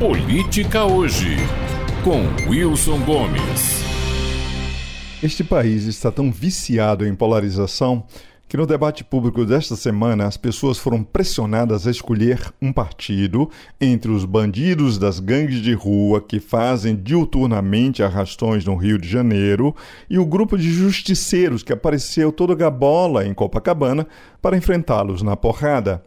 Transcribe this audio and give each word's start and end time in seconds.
Política 0.00 0.82
Hoje, 0.82 1.36
com 2.02 2.22
Wilson 2.48 3.00
Gomes. 3.00 3.84
Este 5.22 5.44
país 5.44 5.84
está 5.84 6.10
tão 6.10 6.32
viciado 6.32 7.06
em 7.06 7.14
polarização 7.14 8.06
que 8.48 8.56
no 8.56 8.66
debate 8.66 9.04
público 9.04 9.44
desta 9.44 9.76
semana 9.76 10.26
as 10.26 10.38
pessoas 10.38 10.78
foram 10.78 11.04
pressionadas 11.04 11.86
a 11.86 11.90
escolher 11.90 12.40
um 12.62 12.72
partido 12.72 13.50
entre 13.78 14.10
os 14.10 14.24
bandidos 14.24 14.96
das 14.96 15.20
gangues 15.20 15.60
de 15.60 15.74
rua 15.74 16.22
que 16.22 16.40
fazem 16.40 16.96
diuturnamente 16.96 18.02
arrastões 18.02 18.64
no 18.64 18.76
Rio 18.76 18.98
de 18.98 19.06
Janeiro 19.06 19.76
e 20.08 20.18
o 20.18 20.24
grupo 20.24 20.56
de 20.56 20.70
justiceiros 20.70 21.62
que 21.62 21.74
apareceu 21.74 22.32
todo 22.32 22.56
gabola 22.56 23.26
em 23.26 23.34
Copacabana 23.34 24.06
para 24.40 24.56
enfrentá-los 24.56 25.20
na 25.20 25.36
porrada. 25.36 26.02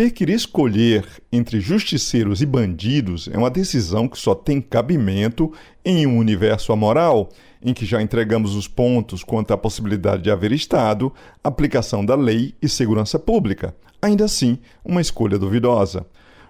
Ter 0.00 0.12
que 0.12 0.24
escolher 0.24 1.06
entre 1.30 1.60
justiceiros 1.60 2.40
e 2.40 2.46
bandidos 2.46 3.28
é 3.30 3.36
uma 3.36 3.50
decisão 3.50 4.08
que 4.08 4.18
só 4.18 4.34
tem 4.34 4.58
cabimento 4.58 5.52
em 5.84 6.06
um 6.06 6.16
universo 6.16 6.72
amoral, 6.72 7.28
em 7.62 7.74
que 7.74 7.84
já 7.84 8.00
entregamos 8.00 8.54
os 8.56 8.66
pontos 8.66 9.22
quanto 9.22 9.52
à 9.52 9.58
possibilidade 9.58 10.22
de 10.22 10.30
haver 10.30 10.52
Estado, 10.52 11.12
aplicação 11.44 12.02
da 12.02 12.14
lei 12.14 12.54
e 12.62 12.66
segurança 12.66 13.18
pública. 13.18 13.76
Ainda 14.00 14.24
assim, 14.24 14.56
uma 14.82 15.02
escolha 15.02 15.38
duvidosa. 15.38 16.06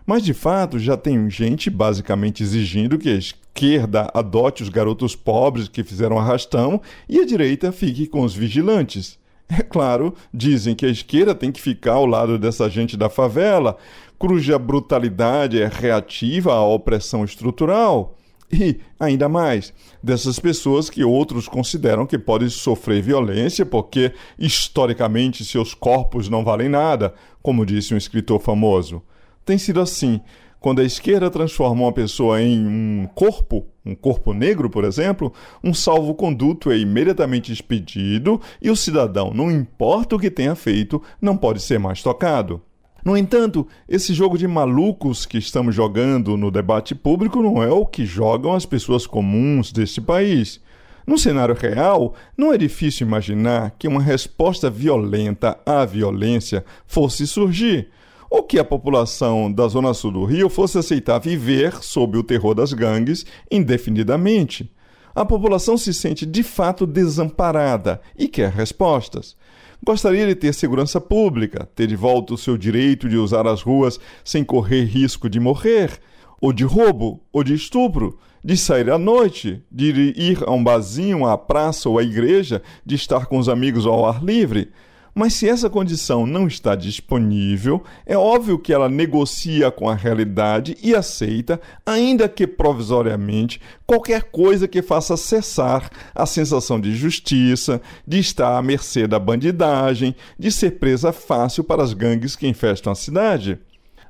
Mas 0.06 0.22
de 0.22 0.32
fato 0.32 0.78
já 0.78 0.96
tem 0.96 1.28
gente 1.28 1.68
basicamente 1.68 2.44
exigindo 2.44 2.98
que 2.98 3.08
a 3.08 3.16
esquerda 3.16 4.12
adote 4.14 4.62
os 4.62 4.68
garotos 4.68 5.16
pobres 5.16 5.66
que 5.66 5.82
fizeram 5.82 6.20
arrastão 6.20 6.80
e 7.08 7.18
a 7.18 7.26
direita 7.26 7.72
fique 7.72 8.06
com 8.06 8.22
os 8.22 8.32
vigilantes. 8.32 9.18
É 9.50 9.62
claro, 9.68 10.14
dizem 10.32 10.74
que 10.74 10.86
a 10.86 10.90
esquerda 10.90 11.34
tem 11.34 11.50
que 11.50 11.60
ficar 11.60 11.94
ao 11.94 12.06
lado 12.06 12.38
dessa 12.38 12.70
gente 12.70 12.96
da 12.96 13.10
favela, 13.10 13.76
cuja 14.16 14.58
brutalidade 14.58 15.60
é 15.60 15.66
reativa 15.66 16.52
à 16.54 16.64
opressão 16.64 17.24
estrutural. 17.24 18.16
E, 18.52 18.80
ainda 18.98 19.28
mais, 19.28 19.72
dessas 20.02 20.38
pessoas 20.40 20.90
que 20.90 21.04
outros 21.04 21.46
consideram 21.48 22.04
que 22.04 22.18
podem 22.18 22.48
sofrer 22.48 23.00
violência 23.00 23.64
porque, 23.64 24.12
historicamente, 24.38 25.44
seus 25.44 25.72
corpos 25.72 26.28
não 26.28 26.44
valem 26.44 26.68
nada, 26.68 27.14
como 27.42 27.64
disse 27.64 27.94
um 27.94 27.96
escritor 27.96 28.40
famoso. 28.40 29.02
Tem 29.44 29.56
sido 29.56 29.80
assim 29.80 30.20
quando 30.60 30.80
a 30.80 30.84
esquerda 30.84 31.30
transforma 31.30 31.84
uma 31.84 31.92
pessoa 31.92 32.40
em 32.40 32.66
um 32.66 33.08
corpo, 33.14 33.66
um 33.84 33.94
corpo 33.94 34.34
negro, 34.34 34.68
por 34.68 34.84
exemplo, 34.84 35.32
um 35.64 35.72
salvo-conduto 35.72 36.70
é 36.70 36.76
imediatamente 36.76 37.50
expedido 37.50 38.38
e 38.60 38.70
o 38.70 38.76
cidadão, 38.76 39.32
não 39.34 39.50
importa 39.50 40.14
o 40.14 40.18
que 40.18 40.30
tenha 40.30 40.54
feito, 40.54 41.02
não 41.20 41.34
pode 41.34 41.62
ser 41.62 41.78
mais 41.78 42.02
tocado. 42.02 42.60
No 43.02 43.16
entanto, 43.16 43.66
esse 43.88 44.12
jogo 44.12 44.36
de 44.36 44.46
malucos 44.46 45.24
que 45.24 45.38
estamos 45.38 45.74
jogando 45.74 46.36
no 46.36 46.50
debate 46.50 46.94
público 46.94 47.40
não 47.40 47.62
é 47.62 47.70
o 47.70 47.86
que 47.86 48.04
jogam 48.04 48.54
as 48.54 48.66
pessoas 48.66 49.06
comuns 49.06 49.72
deste 49.72 50.02
país. 50.02 50.60
No 51.06 51.18
cenário 51.18 51.54
real, 51.54 52.14
não 52.36 52.52
é 52.52 52.58
difícil 52.58 53.06
imaginar 53.06 53.70
que 53.78 53.88
uma 53.88 54.02
resposta 54.02 54.68
violenta 54.68 55.58
à 55.64 55.86
violência 55.86 56.62
fosse 56.86 57.26
surgir 57.26 57.88
ou 58.30 58.44
que 58.44 58.58
a 58.58 58.64
população 58.64 59.52
da 59.52 59.66
Zona 59.66 59.92
Sul 59.92 60.12
do 60.12 60.24
Rio 60.24 60.48
fosse 60.48 60.78
aceitar 60.78 61.18
viver 61.18 61.82
sob 61.82 62.16
o 62.16 62.22
terror 62.22 62.54
das 62.54 62.72
gangues 62.72 63.26
indefinidamente. 63.50 64.72
A 65.12 65.24
população 65.24 65.76
se 65.76 65.92
sente 65.92 66.24
de 66.24 66.44
fato 66.44 66.86
desamparada 66.86 68.00
e 68.16 68.28
quer 68.28 68.52
respostas. 68.52 69.36
Gostaria 69.84 70.26
de 70.26 70.34
ter 70.34 70.54
segurança 70.54 71.00
pública, 71.00 71.68
ter 71.74 71.88
de 71.88 71.96
volta 71.96 72.34
o 72.34 72.38
seu 72.38 72.56
direito 72.56 73.08
de 73.08 73.16
usar 73.16 73.46
as 73.46 73.62
ruas 73.62 73.98
sem 74.22 74.44
correr 74.44 74.84
risco 74.84 75.28
de 75.28 75.40
morrer, 75.40 75.98
ou 76.40 76.52
de 76.52 76.64
roubo, 76.64 77.22
ou 77.32 77.42
de 77.42 77.54
estupro, 77.54 78.18
de 78.42 78.56
sair 78.56 78.90
à 78.90 78.98
noite, 78.98 79.62
de 79.70 80.14
ir 80.16 80.44
a 80.46 80.52
um 80.52 80.62
barzinho, 80.62 81.26
à 81.26 81.36
praça 81.36 81.88
ou 81.88 81.98
à 81.98 82.02
igreja, 82.02 82.62
de 82.84 82.94
estar 82.94 83.26
com 83.26 83.38
os 83.38 83.48
amigos 83.48 83.86
ao 83.86 84.06
ar 84.06 84.22
livre. 84.24 84.70
Mas 85.20 85.34
se 85.34 85.46
essa 85.46 85.68
condição 85.68 86.24
não 86.24 86.46
está 86.46 86.74
disponível, 86.74 87.84
é 88.06 88.16
óbvio 88.16 88.58
que 88.58 88.72
ela 88.72 88.88
negocia 88.88 89.70
com 89.70 89.86
a 89.86 89.94
realidade 89.94 90.78
e 90.82 90.94
aceita, 90.94 91.60
ainda 91.84 92.26
que 92.26 92.46
provisoriamente, 92.46 93.60
qualquer 93.86 94.22
coisa 94.22 94.66
que 94.66 94.80
faça 94.80 95.18
cessar 95.18 95.90
a 96.14 96.24
sensação 96.24 96.80
de 96.80 96.96
justiça, 96.96 97.82
de 98.08 98.18
estar 98.18 98.56
à 98.56 98.62
mercê 98.62 99.06
da 99.06 99.18
bandidagem, 99.18 100.16
de 100.38 100.50
ser 100.50 100.78
presa 100.78 101.12
fácil 101.12 101.64
para 101.64 101.82
as 101.82 101.92
gangues 101.92 102.34
que 102.34 102.48
infestam 102.48 102.90
a 102.90 102.96
cidade. 102.96 103.58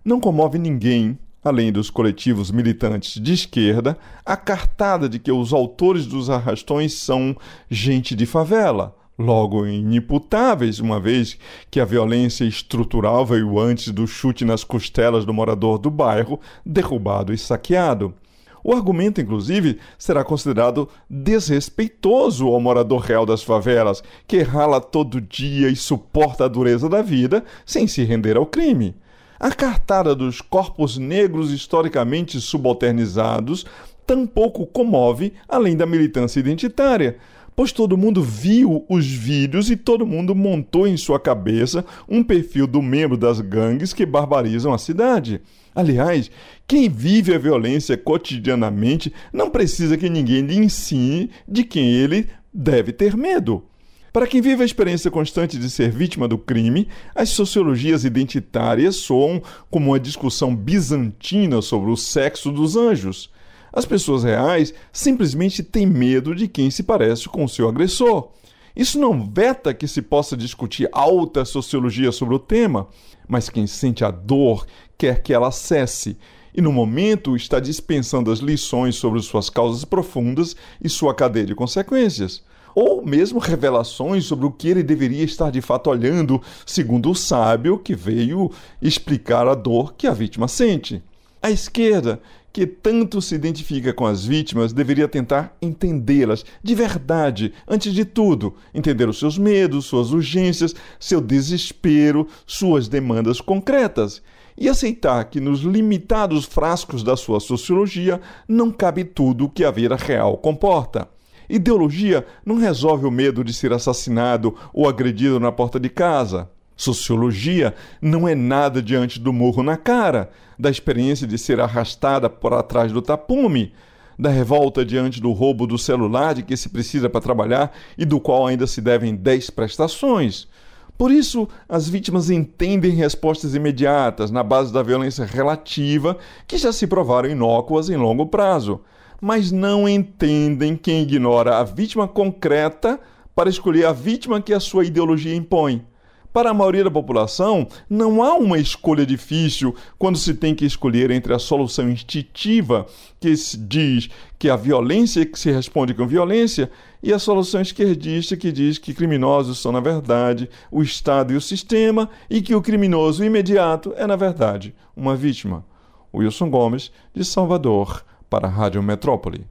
Não 0.04 0.20
comove 0.20 0.60
ninguém 0.60 1.18
além 1.42 1.72
dos 1.72 1.90
coletivos 1.90 2.52
militantes 2.52 3.20
de 3.20 3.32
esquerda, 3.32 3.98
a 4.24 4.36
cartada 4.36 5.08
de 5.08 5.18
que 5.18 5.32
os 5.32 5.52
autores 5.52 6.06
dos 6.06 6.30
arrastões 6.30 6.92
são 6.92 7.36
gente 7.68 8.14
de 8.14 8.26
favela 8.26 8.99
logo 9.20 9.66
inimputáveis, 9.66 10.80
uma 10.80 10.98
vez 10.98 11.38
que 11.70 11.78
a 11.78 11.84
violência 11.84 12.44
estrutural 12.44 13.24
veio 13.26 13.58
antes 13.58 13.92
do 13.92 14.06
chute 14.06 14.44
nas 14.44 14.64
costelas 14.64 15.24
do 15.24 15.34
morador 15.34 15.78
do 15.78 15.90
bairro, 15.90 16.40
derrubado 16.64 17.32
e 17.32 17.38
saqueado. 17.38 18.14
O 18.62 18.72
argumento, 18.74 19.20
inclusive, 19.20 19.78
será 19.98 20.22
considerado 20.24 20.88
desrespeitoso 21.08 22.46
ao 22.48 22.60
morador 22.60 23.00
real 23.00 23.24
das 23.24 23.42
favelas, 23.42 24.02
que 24.26 24.42
rala 24.42 24.80
todo 24.80 25.20
dia 25.20 25.68
e 25.68 25.76
suporta 25.76 26.44
a 26.44 26.48
dureza 26.48 26.88
da 26.88 27.00
vida 27.00 27.44
sem 27.64 27.86
se 27.86 28.02
render 28.04 28.36
ao 28.36 28.46
crime. 28.46 28.94
A 29.38 29.50
cartada 29.50 30.14
dos 30.14 30.42
corpos 30.42 30.98
negros 30.98 31.50
historicamente 31.50 32.38
subalternizados 32.40 33.64
tampouco 34.06 34.66
comove 34.66 35.32
além 35.48 35.76
da 35.76 35.86
militância 35.86 36.40
identitária 36.40 37.16
pois 37.60 37.72
todo 37.72 37.94
mundo 37.94 38.22
viu 38.22 38.86
os 38.88 39.04
vídeos 39.04 39.70
e 39.70 39.76
todo 39.76 40.06
mundo 40.06 40.34
montou 40.34 40.86
em 40.86 40.96
sua 40.96 41.20
cabeça 41.20 41.84
um 42.08 42.24
perfil 42.24 42.66
do 42.66 42.80
membro 42.80 43.18
das 43.18 43.38
gangues 43.38 43.92
que 43.92 44.06
barbarizam 44.06 44.72
a 44.72 44.78
cidade. 44.78 45.42
Aliás, 45.74 46.30
quem 46.66 46.88
vive 46.88 47.34
a 47.34 47.38
violência 47.38 47.98
cotidianamente 47.98 49.12
não 49.30 49.50
precisa 49.50 49.98
que 49.98 50.08
ninguém 50.08 50.40
lhe 50.40 50.56
ensine 50.56 51.28
de 51.46 51.62
quem 51.62 51.92
ele 51.92 52.30
deve 52.50 52.94
ter 52.94 53.14
medo. 53.14 53.62
Para 54.10 54.26
quem 54.26 54.40
vive 54.40 54.62
a 54.62 54.66
experiência 54.66 55.10
constante 55.10 55.58
de 55.58 55.68
ser 55.68 55.90
vítima 55.90 56.26
do 56.26 56.38
crime, 56.38 56.88
as 57.14 57.28
sociologias 57.28 58.06
identitárias 58.06 58.96
soam 58.96 59.42
como 59.70 59.90
uma 59.90 60.00
discussão 60.00 60.56
bizantina 60.56 61.60
sobre 61.60 61.90
o 61.90 61.96
sexo 61.96 62.50
dos 62.50 62.74
anjos. 62.74 63.30
As 63.72 63.84
pessoas 63.84 64.24
reais 64.24 64.74
simplesmente 64.92 65.62
têm 65.62 65.86
medo 65.86 66.34
de 66.34 66.48
quem 66.48 66.70
se 66.70 66.82
parece 66.82 67.28
com 67.28 67.46
seu 67.46 67.68
agressor. 67.68 68.28
Isso 68.74 68.98
não 68.98 69.28
veta 69.28 69.74
que 69.74 69.88
se 69.88 70.00
possa 70.00 70.36
discutir 70.36 70.88
alta 70.92 71.44
sociologia 71.44 72.12
sobre 72.12 72.34
o 72.34 72.38
tema, 72.38 72.88
mas 73.28 73.48
quem 73.48 73.66
sente 73.66 74.04
a 74.04 74.10
dor 74.10 74.66
quer 74.96 75.22
que 75.22 75.32
ela 75.32 75.50
cesse 75.50 76.16
e, 76.54 76.60
no 76.60 76.72
momento, 76.72 77.36
está 77.36 77.60
dispensando 77.60 78.30
as 78.30 78.40
lições 78.40 78.96
sobre 78.96 79.20
suas 79.20 79.48
causas 79.48 79.84
profundas 79.84 80.56
e 80.82 80.88
sua 80.88 81.14
cadeia 81.14 81.46
de 81.46 81.54
consequências. 81.54 82.42
Ou 82.74 83.04
mesmo 83.04 83.38
revelações 83.38 84.24
sobre 84.24 84.46
o 84.46 84.50
que 84.50 84.68
ele 84.68 84.82
deveria 84.82 85.24
estar 85.24 85.50
de 85.50 85.60
fato 85.60 85.90
olhando, 85.90 86.40
segundo 86.64 87.10
o 87.10 87.14
sábio 87.14 87.78
que 87.78 87.94
veio 87.94 88.50
explicar 88.80 89.46
a 89.48 89.54
dor 89.54 89.94
que 89.94 90.06
a 90.06 90.12
vítima 90.12 90.46
sente. 90.46 91.02
A 91.42 91.50
esquerda 91.50 92.20
que 92.52 92.66
tanto 92.66 93.22
se 93.22 93.34
identifica 93.34 93.94
com 93.94 94.04
as 94.04 94.26
vítimas 94.26 94.74
deveria 94.74 95.08
tentar 95.08 95.56
entendê-las 95.62 96.44
de 96.62 96.74
verdade, 96.74 97.54
antes 97.66 97.94
de 97.94 98.04
tudo, 98.04 98.54
entender 98.74 99.08
os 99.08 99.18
seus 99.18 99.38
medos, 99.38 99.86
suas 99.86 100.10
urgências, 100.10 100.74
seu 100.98 101.20
desespero, 101.20 102.28
suas 102.46 102.88
demandas 102.88 103.40
concretas 103.40 104.20
e 104.58 104.68
aceitar 104.68 105.24
que 105.24 105.40
nos 105.40 105.60
limitados 105.60 106.44
frascos 106.44 107.02
da 107.02 107.16
sua 107.16 107.40
sociologia 107.40 108.20
não 108.46 108.70
cabe 108.70 109.04
tudo 109.04 109.46
o 109.46 109.48
que 109.48 109.64
a 109.64 109.70
vida 109.70 109.96
real 109.96 110.36
comporta. 110.36 111.08
Ideologia 111.48 112.26
não 112.44 112.56
resolve 112.56 113.06
o 113.06 113.10
medo 113.10 113.42
de 113.42 113.54
ser 113.54 113.72
assassinado 113.72 114.54
ou 114.74 114.86
agredido 114.86 115.40
na 115.40 115.50
porta 115.50 115.80
de 115.80 115.88
casa. 115.88 116.50
Sociologia 116.80 117.74
não 118.00 118.26
é 118.26 118.34
nada 118.34 118.80
diante 118.80 119.20
do 119.20 119.34
morro 119.34 119.62
na 119.62 119.76
cara, 119.76 120.30
da 120.58 120.70
experiência 120.70 121.26
de 121.26 121.36
ser 121.36 121.60
arrastada 121.60 122.30
por 122.30 122.54
atrás 122.54 122.90
do 122.90 123.02
tapume, 123.02 123.74
da 124.18 124.30
revolta 124.30 124.82
diante 124.82 125.20
do 125.20 125.30
roubo 125.32 125.66
do 125.66 125.76
celular 125.76 126.32
de 126.32 126.42
que 126.42 126.56
se 126.56 126.70
precisa 126.70 127.10
para 127.10 127.20
trabalhar 127.20 127.70
e 127.98 128.06
do 128.06 128.18
qual 128.18 128.46
ainda 128.46 128.66
se 128.66 128.80
devem 128.80 129.14
10 129.14 129.50
prestações. 129.50 130.48
Por 130.96 131.12
isso, 131.12 131.46
as 131.68 131.86
vítimas 131.86 132.30
entendem 132.30 132.92
respostas 132.92 133.54
imediatas 133.54 134.30
na 134.30 134.42
base 134.42 134.72
da 134.72 134.82
violência 134.82 135.26
relativa 135.26 136.16
que 136.48 136.56
já 136.56 136.72
se 136.72 136.86
provaram 136.86 137.28
inócuas 137.28 137.90
em 137.90 137.96
longo 137.96 138.24
prazo, 138.24 138.80
mas 139.20 139.52
não 139.52 139.86
entendem 139.86 140.78
quem 140.78 141.02
ignora 141.02 141.58
a 141.58 141.62
vítima 141.62 142.08
concreta 142.08 142.98
para 143.34 143.50
escolher 143.50 143.84
a 143.84 143.92
vítima 143.92 144.40
que 144.40 144.54
a 144.54 144.60
sua 144.60 144.86
ideologia 144.86 145.36
impõe. 145.36 145.89
Para 146.32 146.50
a 146.50 146.54
maioria 146.54 146.84
da 146.84 146.90
população, 146.90 147.66
não 147.88 148.22
há 148.22 148.34
uma 148.34 148.58
escolha 148.58 149.04
difícil 149.04 149.74
quando 149.98 150.18
se 150.18 150.34
tem 150.34 150.54
que 150.54 150.64
escolher 150.64 151.10
entre 151.10 151.34
a 151.34 151.38
solução 151.38 151.90
instintiva, 151.90 152.86
que 153.18 153.34
diz 153.58 154.08
que 154.38 154.48
a 154.48 154.56
violência 154.56 155.26
que 155.26 155.38
se 155.38 155.50
responde 155.50 155.94
com 155.94 156.06
violência, 156.06 156.70
e 157.02 157.12
a 157.12 157.18
solução 157.18 157.60
esquerdista, 157.60 158.36
que 158.36 158.52
diz 158.52 158.78
que 158.78 158.92
criminosos 158.92 159.58
são, 159.58 159.72
na 159.72 159.80
verdade, 159.80 160.48
o 160.70 160.82
Estado 160.82 161.32
e 161.32 161.36
o 161.36 161.40
sistema, 161.40 162.10
e 162.28 162.42
que 162.42 162.54
o 162.54 162.62
criminoso 162.62 163.24
imediato 163.24 163.92
é, 163.96 164.06
na 164.06 164.16
verdade, 164.16 164.74
uma 164.94 165.16
vítima. 165.16 165.64
Wilson 166.12 166.50
Gomes, 166.50 166.92
de 167.14 167.24
Salvador, 167.24 168.04
para 168.28 168.46
a 168.46 168.50
Rádio 168.50 168.82
Metrópole. 168.82 169.46